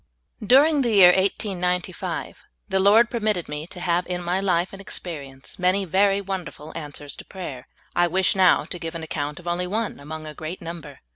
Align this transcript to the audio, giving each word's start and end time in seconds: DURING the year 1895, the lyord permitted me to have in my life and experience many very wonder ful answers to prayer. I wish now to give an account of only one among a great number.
DURING 0.43 0.81
the 0.81 0.89
year 0.95 1.09
1895, 1.09 2.41
the 2.67 2.79
lyord 2.79 3.11
permitted 3.11 3.47
me 3.47 3.67
to 3.67 3.79
have 3.79 4.07
in 4.07 4.23
my 4.23 4.39
life 4.39 4.69
and 4.73 4.81
experience 4.81 5.59
many 5.59 5.85
very 5.85 6.19
wonder 6.19 6.49
ful 6.51 6.75
answers 6.75 7.15
to 7.17 7.23
prayer. 7.23 7.67
I 7.95 8.07
wish 8.07 8.33
now 8.35 8.65
to 8.65 8.79
give 8.79 8.95
an 8.95 9.03
account 9.03 9.39
of 9.39 9.47
only 9.47 9.67
one 9.67 9.99
among 9.99 10.25
a 10.25 10.33
great 10.33 10.59
number. 10.59 11.01